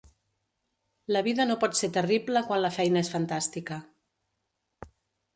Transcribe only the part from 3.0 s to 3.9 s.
és fantàstica.